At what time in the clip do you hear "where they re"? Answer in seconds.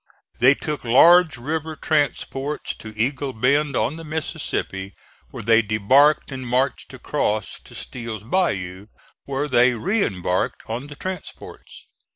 9.25-10.03